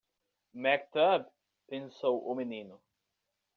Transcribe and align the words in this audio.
Maktub? 0.63 1.27
pensou 1.69 2.19
o 2.27 2.33
menino. 2.35 2.81